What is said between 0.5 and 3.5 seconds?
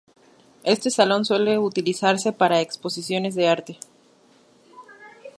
Este salón suele utilizarse para exposiciones de